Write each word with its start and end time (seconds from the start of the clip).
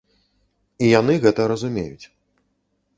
І 0.87 0.89
яны 0.99 1.13
гэта 1.27 1.41
разумеюць. 1.55 2.05